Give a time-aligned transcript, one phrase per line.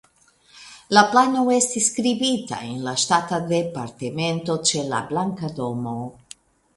[0.97, 5.95] La plano estis skribita en la Ŝtata Departemento ĉe la Blanka Domo.